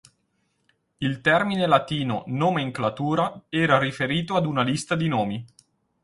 Il 0.97 1.21
termine 1.21 1.67
latino 1.67 2.23
"nomenclatura" 2.25 3.43
era 3.49 3.77
riferito 3.77 4.35
ad 4.35 4.47
una 4.47 4.63
lista 4.63 4.95
di 4.95 5.07
nomi. 5.07 5.45